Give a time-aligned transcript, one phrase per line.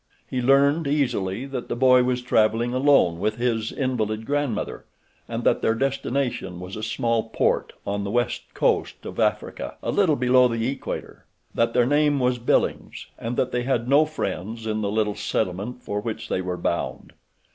[0.27, 4.85] He learned, easily, that the boy was traveling alone with his invalid grandmother,
[5.27, 9.91] and that their destination was a small port on the west coast of Africa, a
[9.91, 14.65] little below the equator; that their name was Billings, and that they had no friends
[14.65, 17.13] in the little settlement for which they were bound.